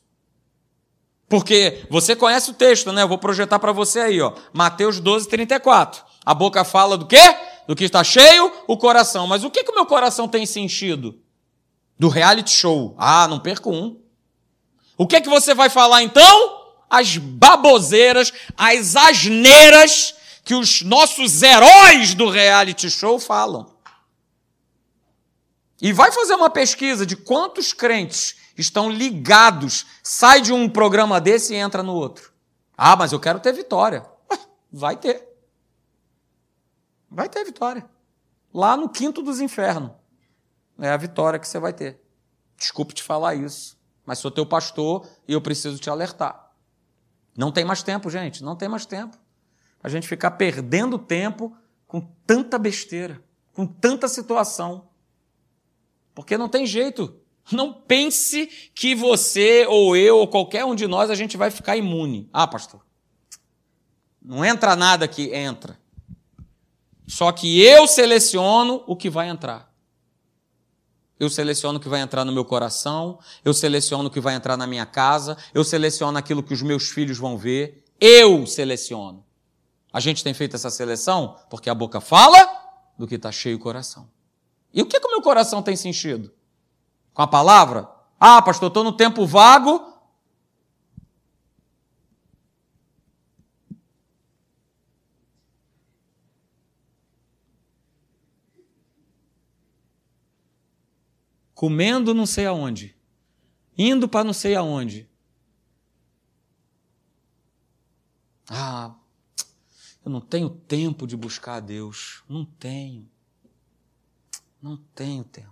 [1.29, 3.03] Porque você conhece o texto, né?
[3.03, 4.35] Eu vou projetar para você aí, ó.
[4.53, 6.05] Mateus 12, 34.
[6.25, 7.37] A boca fala do quê?
[7.67, 9.27] Do que está cheio, o coração.
[9.27, 11.19] Mas o que, que o meu coração tem se enchido?
[11.99, 12.95] Do reality show.
[12.97, 14.01] Ah, não perco um.
[14.97, 16.69] O que, que você vai falar então?
[16.89, 20.15] As baboseiras, as asneiras
[20.45, 23.75] que os nossos heróis do reality show falam.
[25.81, 31.55] E vai fazer uma pesquisa de quantos crentes estão ligados, sai de um programa desse
[31.55, 32.33] e entra no outro.
[32.77, 34.07] Ah, mas eu quero ter vitória.
[34.71, 35.27] Vai ter.
[37.09, 37.89] Vai ter vitória.
[38.53, 39.93] Lá no quinto dos infernos.
[40.79, 42.01] É a vitória que você vai ter.
[42.57, 46.53] Desculpe te falar isso, mas sou teu pastor e eu preciso te alertar.
[47.37, 49.17] Não tem mais tempo, gente, não tem mais tempo
[49.85, 51.55] a gente ficar perdendo tempo
[51.87, 54.89] com tanta besteira, com tanta situação.
[56.15, 57.15] Porque não tem jeito.
[57.53, 61.77] Não pense que você ou eu ou qualquer um de nós a gente vai ficar
[61.77, 62.31] imune.
[62.33, 62.81] Ah, pastor.
[64.23, 65.79] Não entra nada aqui, entra.
[67.07, 69.71] Só que eu seleciono o que vai entrar.
[71.21, 74.57] Eu seleciono o que vai entrar no meu coração, eu seleciono o que vai entrar
[74.57, 77.85] na minha casa, eu seleciono aquilo que os meus filhos vão ver.
[78.01, 79.24] Eu seleciono.
[79.95, 82.37] A gente tem feito essa seleção porque a boca fala
[82.99, 84.11] do que está cheio o coração.
[84.73, 86.35] E o que, que o meu coração tem sentido?
[87.13, 87.89] Com a palavra?
[88.19, 89.95] Ah, pastor, estou no tempo vago.
[101.55, 102.97] Comendo não sei aonde.
[103.79, 105.09] Indo para não sei aonde.
[108.51, 108.97] Ah,
[110.05, 112.23] eu não tenho tempo de buscar a Deus.
[112.29, 113.09] Não tenho.
[114.61, 115.51] Não tenho tempo.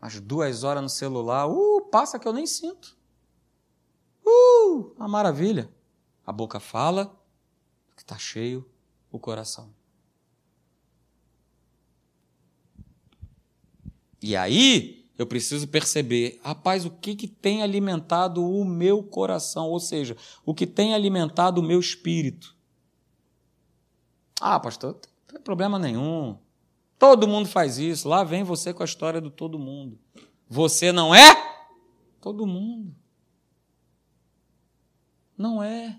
[0.00, 2.96] As duas horas no celular, uh, passa que eu nem sinto.
[4.24, 5.70] Uh, uma maravilha.
[6.26, 7.14] A boca fala,
[7.94, 8.66] que está cheio
[9.12, 9.70] o coração.
[14.20, 19.78] E aí, eu preciso perceber, rapaz, o que, que tem alimentado o meu coração, ou
[19.78, 22.53] seja, o que tem alimentado o meu espírito.
[24.46, 26.38] Ah, pastor, não tem problema nenhum.
[26.98, 28.06] Todo mundo faz isso.
[28.06, 29.98] Lá vem você com a história do todo mundo.
[30.46, 31.34] Você não é
[32.20, 32.94] todo mundo.
[35.34, 35.98] Não é.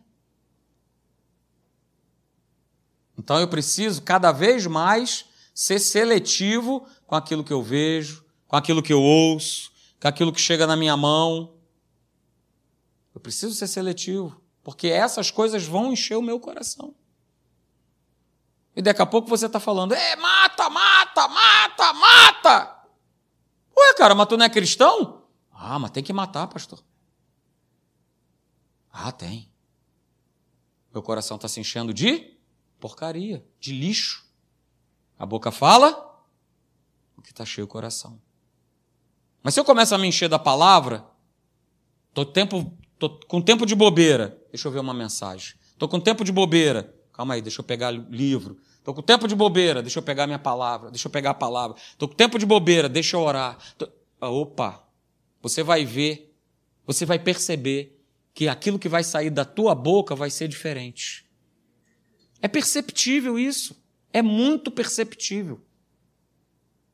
[3.17, 8.83] Então eu preciso cada vez mais ser seletivo com aquilo que eu vejo, com aquilo
[8.83, 11.55] que eu ouço, com aquilo que chega na minha mão.
[13.11, 16.93] Eu preciso ser seletivo, porque essas coisas vão encher o meu coração.
[18.75, 22.85] E daqui a pouco você está falando, é, mata, mata, mata, mata.
[23.77, 25.23] Ué, cara, mas tu não é cristão?
[25.51, 26.83] Ah, mas tem que matar, pastor.
[28.91, 29.51] Ah, tem.
[30.93, 32.37] Meu coração está se enchendo de
[32.79, 34.25] porcaria, de lixo.
[35.17, 36.23] A boca fala,
[37.17, 38.21] o que está cheio o coração.
[39.41, 41.05] Mas se eu começo a me encher da palavra,
[42.13, 45.55] tô, tempo, tô com tempo de bobeira, deixa eu ver uma mensagem.
[45.77, 48.57] Tô com tempo de bobeira, calma aí, deixa eu pegar livro.
[48.83, 51.77] Tô com tempo de bobeira, deixa eu pegar minha palavra, deixa eu pegar a palavra.
[51.97, 53.57] Tô com tempo de bobeira, deixa eu orar.
[53.77, 53.89] Tô...
[54.19, 54.83] Ah, opa,
[55.41, 56.35] você vai ver,
[56.85, 57.99] você vai perceber
[58.33, 61.25] que aquilo que vai sair da tua boca vai ser diferente.
[62.41, 63.75] É perceptível isso.
[64.11, 65.61] É muito perceptível.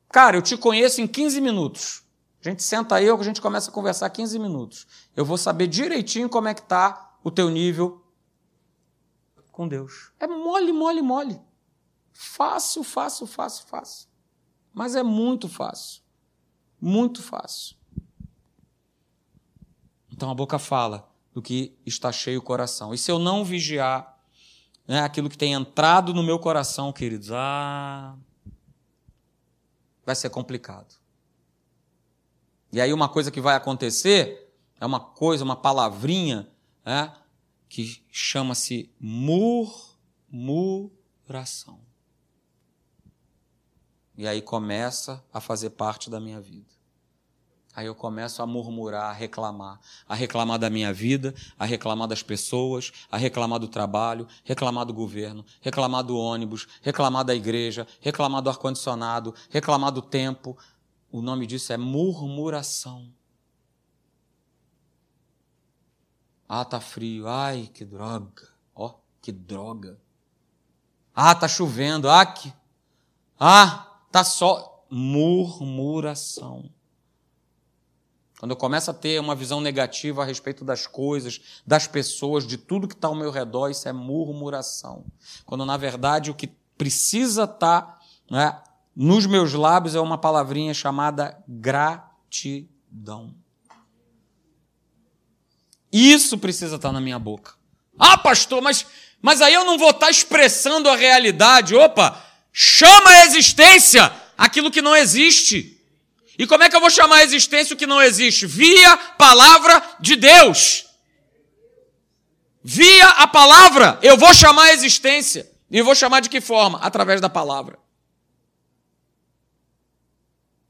[0.08, 2.02] Cara, eu te conheço em 15 minutos.
[2.44, 4.86] A gente senta aí, a gente começa a conversar 15 minutos.
[5.14, 8.01] Eu vou saber direitinho como é que está o teu nível
[9.62, 10.10] com Deus.
[10.18, 11.40] É mole, mole, mole.
[12.12, 14.08] Fácil, fácil, fácil, fácil.
[14.74, 16.02] Mas é muito fácil.
[16.80, 17.76] Muito fácil.
[20.10, 22.92] Então a boca fala do que está cheio o coração.
[22.92, 24.18] E se eu não vigiar
[24.86, 28.16] né, aquilo que tem entrado no meu coração, queridos, ah,
[30.04, 30.96] vai ser complicado.
[32.72, 36.50] E aí uma coisa que vai acontecer é uma coisa, uma palavrinha,
[36.84, 37.14] né,
[37.72, 40.90] que chama-se murmuração.
[44.14, 46.68] E aí começa a fazer parte da minha vida.
[47.74, 49.80] Aí eu começo a murmurar, a reclamar.
[50.06, 54.92] A reclamar da minha vida, a reclamar das pessoas, a reclamar do trabalho, reclamar do
[54.92, 60.58] governo, reclamar do ônibus, reclamar da igreja, reclamar do ar-condicionado, reclamar do tempo.
[61.10, 63.10] O nome disso é murmuração.
[66.48, 67.28] Ah, tá frio.
[67.28, 68.48] Ai, que droga.
[68.74, 69.98] Ó, oh, que droga.
[71.14, 72.08] Ah, tá chovendo.
[72.08, 72.52] Ah, que.
[73.38, 74.84] Ah, tá só.
[74.90, 76.70] Murmuração.
[78.42, 82.58] Quando eu começo a ter uma visão negativa a respeito das coisas, das pessoas, de
[82.58, 85.04] tudo que está ao meu redor, isso é murmuração.
[85.46, 88.60] Quando, na verdade, o que precisa estar tá, né,
[88.96, 93.32] nos meus lábios é uma palavrinha chamada gratidão.
[95.92, 97.52] Isso precisa estar tá na minha boca.
[97.98, 98.86] Ah, pastor, mas,
[99.20, 101.74] mas aí eu não vou estar tá expressando a realidade.
[101.74, 102.20] Opa,
[102.52, 105.78] chama a existência aquilo que não existe.
[106.38, 108.46] E como é que eu vou chamar a existência o que não existe?
[108.46, 110.86] Via palavra de Deus.
[112.64, 115.50] Via a palavra, eu vou chamar a existência.
[115.70, 116.78] E vou chamar de que forma?
[116.80, 117.78] Através da palavra.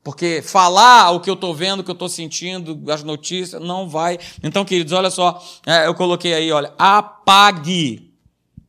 [0.02, 3.88] Porque falar o que eu estou vendo, o que eu estou sentindo, as notícias, não
[3.88, 4.18] vai.
[4.42, 8.12] Então, queridos, olha só, é, eu coloquei aí, olha, apague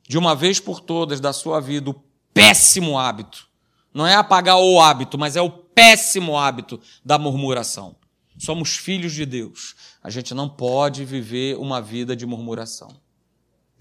[0.07, 1.95] de uma vez por todas da sua vida o
[2.33, 3.47] péssimo hábito.
[3.93, 7.95] Não é apagar o hábito, mas é o péssimo hábito da murmuração.
[8.37, 9.75] Somos filhos de Deus.
[10.03, 12.89] A gente não pode viver uma vida de murmuração,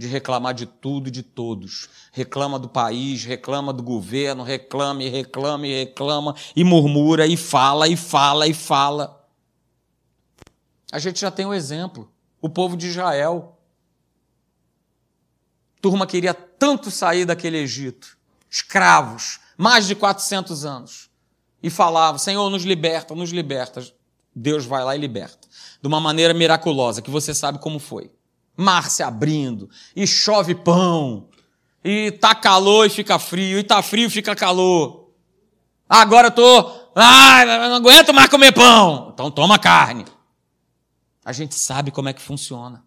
[0.02, 1.88] de reclamar de tudo e de todos.
[2.10, 7.86] Reclama do país, reclama do governo, reclama e reclama e reclama e murmura e fala
[7.86, 9.24] e fala e fala.
[10.90, 12.10] A gente já tem um exemplo.
[12.40, 13.56] O povo de Israel.
[15.80, 18.18] Turma queria tanto sair daquele Egito.
[18.50, 21.10] Escravos, mais de 400 anos
[21.62, 23.86] e falava: Senhor, nos liberta, nos liberta.
[24.34, 25.46] Deus vai lá e liberta.
[25.80, 28.10] De uma maneira miraculosa, que você sabe como foi.
[28.56, 31.28] Mar se abrindo, e chove pão,
[31.84, 35.10] e tá calor e fica frio, e tá frio e fica calor.
[35.88, 39.10] Agora eu tô, ah, não aguento mais comer pão.
[39.12, 40.04] Então toma carne.
[41.24, 42.84] A gente sabe como é que funciona.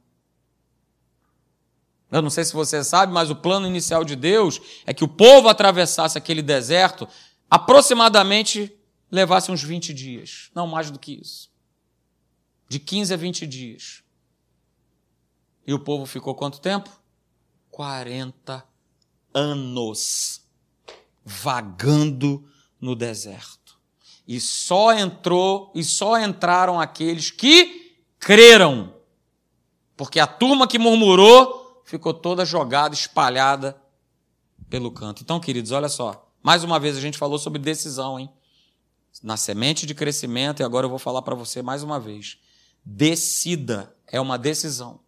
[2.11, 5.07] Eu não sei se você sabe, mas o plano inicial de Deus é que o
[5.07, 7.07] povo atravessasse aquele deserto
[7.49, 8.73] aproximadamente
[9.11, 11.51] levasse uns 20 dias, não mais do que isso.
[12.67, 14.03] De 15 a 20 dias.
[15.65, 16.89] E o povo ficou quanto tempo?
[17.71, 18.63] 40
[19.33, 20.41] anos
[21.23, 22.47] vagando
[22.79, 23.77] no deserto.
[24.27, 28.93] E só entrou e só entraram aqueles que creram.
[29.97, 33.79] Porque a turma que murmurou ficou toda jogada, espalhada
[34.69, 35.21] pelo canto.
[35.21, 36.31] Então, queridos, olha só.
[36.41, 38.29] Mais uma vez a gente falou sobre decisão, hein?
[39.23, 42.37] Na semente de crescimento, e agora eu vou falar para você mais uma vez.
[42.83, 44.99] Decida, é uma decisão.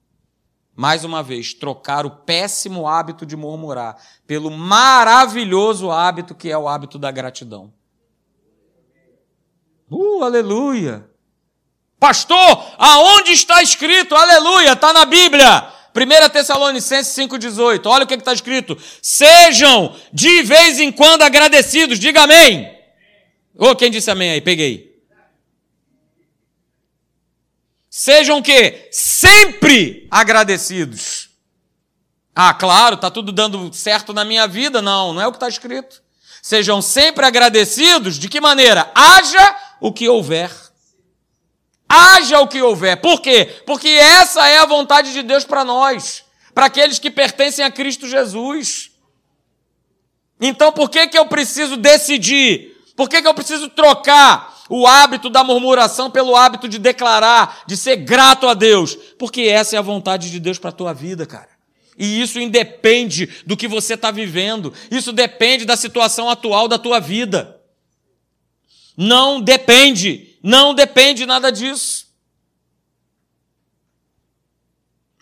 [0.78, 3.98] Mais uma vez, trocar o péssimo hábito de murmurar
[4.28, 7.74] pelo maravilhoso hábito que é o hábito da gratidão.
[9.90, 11.10] Uh, aleluia!
[12.00, 14.14] Pastor, aonde está escrito?
[14.14, 15.68] Aleluia, está na Bíblia.
[15.96, 17.88] 1 Tessalonicenses 5,18.
[17.88, 18.78] Olha o que está escrito.
[19.02, 22.00] Sejam de vez em quando agradecidos.
[22.00, 22.72] Diga amém.
[23.58, 24.42] Ô, oh, quem disse amém aí?
[24.42, 24.87] Peguei.
[28.00, 28.90] Sejam o quê?
[28.92, 31.32] Sempre agradecidos.
[32.36, 34.84] Ah, claro, está tudo dando certo na minha vida.
[34.84, 36.04] Não, não é o que está escrito.
[36.40, 38.20] Sejam sempre agradecidos.
[38.20, 38.92] De que maneira?
[38.94, 40.52] Haja o que houver.
[41.90, 43.02] Haja o que houver.
[43.02, 43.64] Por quê?
[43.66, 46.24] Porque essa é a vontade de Deus para nós,
[46.54, 48.92] para aqueles que pertencem a Cristo Jesus.
[50.40, 52.78] Então, por que, que eu preciso decidir?
[52.96, 57.76] Por que, que eu preciso trocar o hábito da murmuração pelo hábito de declarar, de
[57.78, 58.96] ser grato a Deus?
[59.18, 61.50] Porque essa é a vontade de Deus para a tua vida, cara.
[61.98, 64.72] E isso independe do que você está vivendo.
[64.92, 67.60] Isso depende da situação atual da tua vida.
[68.96, 70.38] Não depende.
[70.44, 71.97] Não depende nada disso.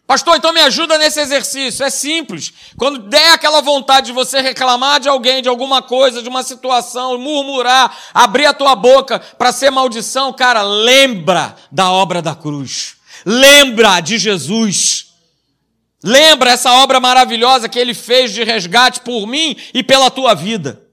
[0.07, 1.83] Pastor, então me ajuda nesse exercício.
[1.83, 2.53] É simples.
[2.77, 7.17] Quando der aquela vontade de você reclamar de alguém, de alguma coisa, de uma situação,
[7.17, 12.97] murmurar, abrir a tua boca para ser maldição, cara, lembra da obra da cruz.
[13.25, 15.07] Lembra de Jesus.
[16.03, 20.83] Lembra essa obra maravilhosa que ele fez de resgate por mim e pela tua vida.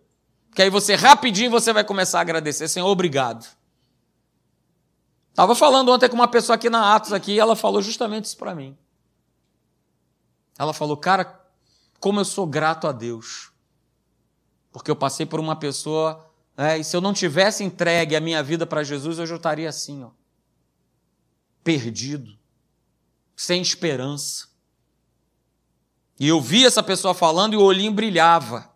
[0.55, 3.47] Que aí você rapidinho você vai começar a agradecer, Senhor, obrigado.
[5.29, 8.37] Estava falando ontem com uma pessoa aqui na Atos aqui, e ela falou justamente isso
[8.39, 8.77] para mim.
[10.59, 11.40] Ela falou, cara,
[11.98, 13.50] como eu sou grato a Deus.
[14.70, 18.42] Porque eu passei por uma pessoa, né, e se eu não tivesse entregue a minha
[18.42, 20.11] vida para Jesus, eu já estaria assim, ó,
[21.62, 22.38] perdido,
[23.36, 24.48] sem esperança.
[26.18, 28.70] E eu vi essa pessoa falando e o olhinho brilhava.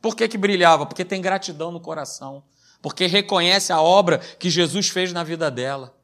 [0.00, 0.84] Por que, que brilhava?
[0.86, 2.44] Porque tem gratidão no coração
[2.82, 5.94] porque reconhece a obra que Jesus fez na vida dela.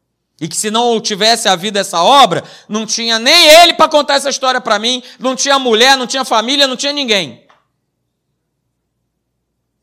[0.41, 4.31] E que se não tivesse havido essa obra, não tinha nem ele para contar essa
[4.31, 7.47] história para mim, não tinha mulher, não tinha família, não tinha ninguém.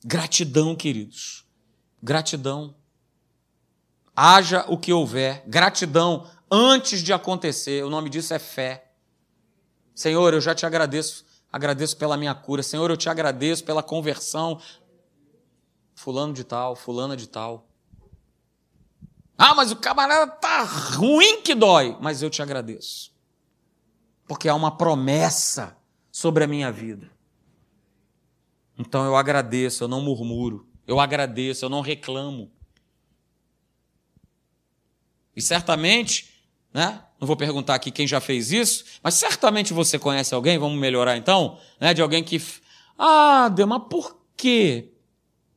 [0.03, 1.45] Gratidão, queridos.
[2.01, 2.75] Gratidão.
[4.15, 5.43] Haja o que houver.
[5.45, 7.83] Gratidão antes de acontecer.
[7.83, 8.91] O nome disso é fé.
[9.93, 11.25] Senhor, eu já te agradeço.
[11.51, 12.63] Agradeço pela minha cura.
[12.63, 14.61] Senhor, eu te agradeço pela conversão
[15.95, 17.67] fulano de tal, fulana de tal.
[19.37, 23.13] Ah, mas o camarada tá ruim que dói, mas eu te agradeço.
[24.27, 25.77] Porque há uma promessa
[26.11, 27.11] sobre a minha vida.
[28.77, 32.51] Então eu agradeço, eu não murmuro, eu agradeço, eu não reclamo.
[35.35, 36.33] E certamente,
[36.73, 37.03] né?
[37.19, 41.17] Não vou perguntar aqui quem já fez isso, mas certamente você conhece alguém, vamos melhorar
[41.17, 41.93] então, né?
[41.93, 42.41] De alguém que.
[42.97, 44.93] Ah, Deus, mas por quê?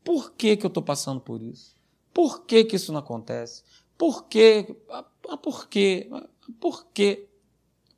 [0.02, 1.77] Por que, que eu estou passando por isso?
[2.18, 3.62] Por que, que isso não acontece?
[3.96, 4.76] Por que?
[4.90, 5.04] Ah,
[5.36, 6.10] por quê?
[6.58, 7.28] Por quê?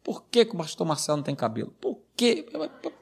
[0.03, 1.71] Por que, que o pastor Marcelo não tem cabelo?
[1.81, 2.47] Por quê?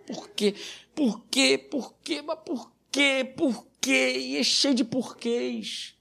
[0.06, 0.54] Por quê?
[0.94, 1.58] Por quê?
[1.58, 2.22] Por quê?
[2.22, 3.34] Por quê?
[3.36, 4.16] Por quê?
[4.16, 5.96] E é cheio de porquês.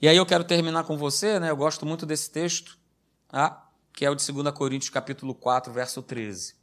[0.00, 1.50] E aí eu quero terminar com você, né?
[1.50, 2.78] Eu gosto muito desse texto,
[3.28, 3.70] tá?
[3.92, 6.54] que é o de 2 Coríntios capítulo 4, verso 13.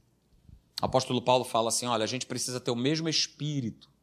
[0.81, 3.93] O apóstolo Paulo fala assim: olha, a gente precisa ter o mesmo espírito.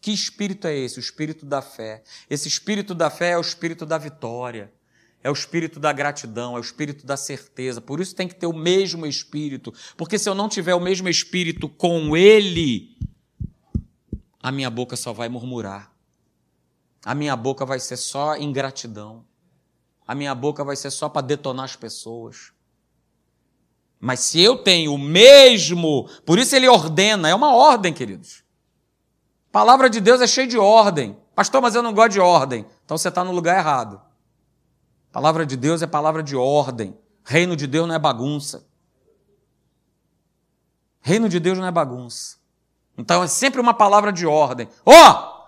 [0.00, 0.98] Que espírito é esse?
[0.98, 2.02] O espírito da fé.
[2.30, 4.72] Esse espírito da fé é o espírito da vitória,
[5.22, 7.80] é o espírito da gratidão, é o espírito da certeza.
[7.80, 11.08] Por isso tem que ter o mesmo espírito, porque se eu não tiver o mesmo
[11.08, 12.96] espírito com ele,
[14.40, 15.92] a minha boca só vai murmurar.
[17.04, 19.24] A minha boca vai ser só ingratidão.
[20.06, 22.52] A minha boca vai ser só para detonar as pessoas.
[24.00, 28.44] Mas se eu tenho o mesmo, por isso ele ordena, é uma ordem, queridos.
[29.50, 31.16] Palavra de Deus é cheia de ordem.
[31.34, 32.66] Pastor, mas eu não gosto de ordem.
[32.84, 34.00] Então você está no lugar errado.
[35.10, 36.96] Palavra de Deus é palavra de ordem.
[37.24, 38.66] Reino de Deus não é bagunça.
[41.00, 42.36] Reino de Deus não é bagunça.
[42.96, 44.68] Então é sempre uma palavra de ordem.
[44.84, 44.92] Ó!
[44.92, 45.38] Oh!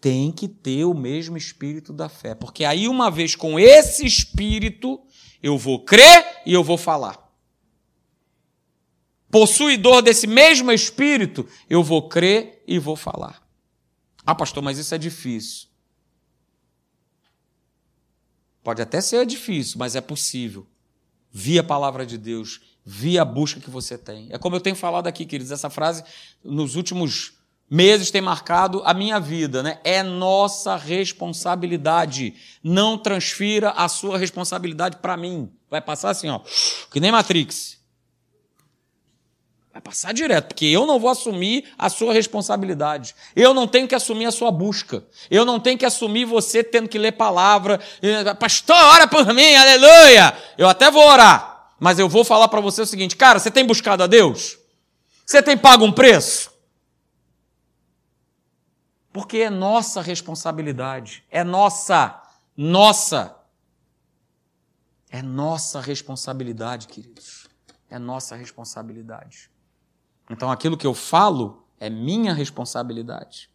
[0.00, 2.34] tem que ter o mesmo espírito da fé.
[2.34, 4.98] Porque aí, uma vez com esse espírito,
[5.42, 7.29] eu vou crer e eu vou falar.
[9.30, 13.40] Possuidor desse mesmo espírito, eu vou crer e vou falar.
[14.26, 15.68] Ah, pastor, mas isso é difícil.
[18.62, 20.66] Pode até ser difícil, mas é possível.
[21.32, 24.28] Via a palavra de Deus, via a busca que você tem.
[24.30, 26.04] É como eu tenho falado aqui, queridos, essa frase
[26.44, 27.34] nos últimos
[27.70, 29.80] meses tem marcado a minha vida, né?
[29.84, 32.34] É nossa responsabilidade.
[32.62, 35.50] Não transfira a sua responsabilidade para mim.
[35.70, 36.40] Vai passar assim, ó,
[36.92, 37.79] que nem Matrix.
[39.72, 43.14] Vai passar direto, porque eu não vou assumir a sua responsabilidade.
[43.36, 45.04] Eu não tenho que assumir a sua busca.
[45.30, 47.78] Eu não tenho que assumir você tendo que ler palavra.
[48.38, 50.36] Pastor, ora por mim, aleluia!
[50.58, 53.64] Eu até vou orar, mas eu vou falar para você o seguinte: cara, você tem
[53.64, 54.58] buscado a Deus?
[55.24, 56.50] Você tem pago um preço?
[59.12, 61.22] Porque é nossa responsabilidade.
[61.30, 62.20] É nossa.
[62.56, 63.36] Nossa.
[65.08, 67.48] É nossa responsabilidade, queridos.
[67.88, 69.50] É nossa responsabilidade.
[70.30, 73.50] Então aquilo que eu falo é minha responsabilidade.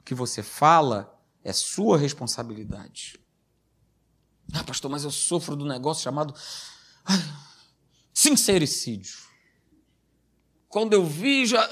[0.00, 3.20] O que você fala é sua responsabilidade.
[4.52, 6.34] Ah, pastor, mas eu sofro do negócio chamado
[8.12, 9.18] sincericídio.
[10.68, 11.66] Quando eu vi, já.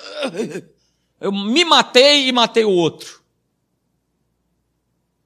[1.19, 3.23] Eu me matei e matei o outro.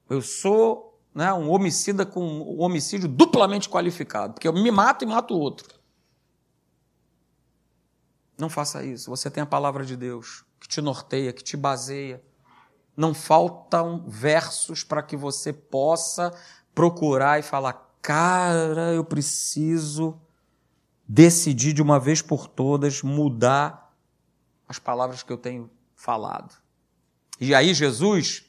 [0.09, 5.07] Eu sou né, um homicida com um homicídio duplamente qualificado, porque eu me mato e
[5.07, 5.80] mato o outro.
[8.41, 9.11] Não faça isso.
[9.11, 12.19] Você tem a palavra de Deus que te norteia, que te baseia.
[12.97, 16.33] Não faltam versos para que você possa
[16.73, 20.19] procurar e falar: cara, eu preciso
[21.07, 23.93] decidir de uma vez por todas mudar
[24.67, 26.55] as palavras que eu tenho falado.
[27.39, 28.45] E aí, Jesus,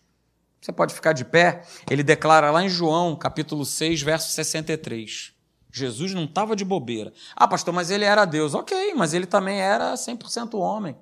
[0.59, 5.35] você pode ficar de pé, ele declara lá em João, capítulo 6, verso 63.
[5.73, 7.15] Jesus não estava de bobeira.
[7.35, 8.53] Ah, pastor, mas ele era Deus.
[8.53, 10.95] Ok, mas ele também era 100% homem.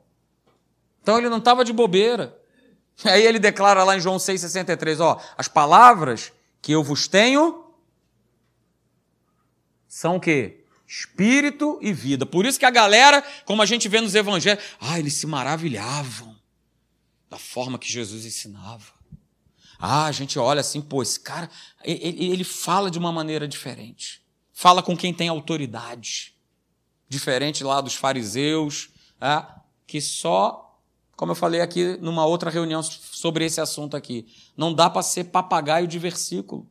[1.02, 2.38] Então ele não estava de bobeira.
[3.04, 7.64] Aí ele declara lá em João 6,63, ó, as palavras que eu vos tenho
[9.88, 10.64] são o quê?
[10.86, 12.24] Espírito e vida.
[12.24, 16.36] Por isso que a galera, como a gente vê nos evangelhos, ah, eles se maravilhavam
[17.28, 18.92] da forma que Jesus ensinava.
[19.78, 21.50] Ah, a gente olha assim, pô, esse cara,
[21.82, 24.20] ele, ele fala de uma maneira diferente
[24.60, 26.34] fala com quem tem autoridade.
[27.08, 29.42] Diferente lá dos fariseus, é,
[29.86, 30.78] que só,
[31.16, 35.24] como eu falei aqui numa outra reunião sobre esse assunto aqui, não dá para ser
[35.24, 36.68] papagaio de versículo.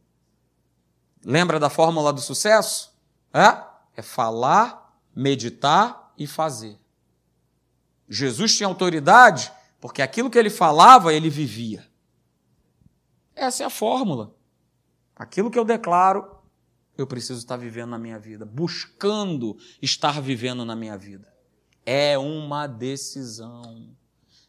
[1.25, 2.93] Lembra da fórmula do sucesso?
[3.33, 3.57] É,
[3.97, 6.77] é falar, meditar e fazer.
[8.07, 11.89] Jesus tinha autoridade porque aquilo que ele falava, ele vivia.
[13.35, 14.35] Essa é a fórmula.
[15.15, 16.38] Aquilo que eu declaro,
[17.01, 21.31] eu preciso estar vivendo na minha vida, buscando estar vivendo na minha vida.
[21.85, 23.95] É uma decisão.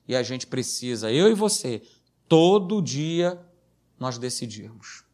[0.07, 1.83] E a gente precisa, eu e você,
[2.29, 3.41] todo dia
[3.99, 5.05] nós decidirmos.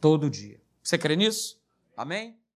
[0.00, 0.60] Todo dia.
[0.82, 1.58] Você crê nisso?
[1.96, 2.36] Amém?